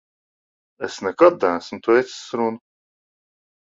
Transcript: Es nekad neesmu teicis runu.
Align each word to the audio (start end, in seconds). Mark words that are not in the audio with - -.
Es 0.87 0.97
nekad 1.09 1.47
neesmu 1.47 1.81
teicis 1.91 2.21
runu. 2.43 2.61